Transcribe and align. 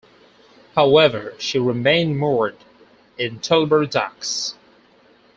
However, 0.73 1.35
she 1.37 1.59
remained 1.59 2.17
moored 2.17 2.57
in 3.19 3.37
Tilbury 3.37 3.85
Docks. 3.85 4.55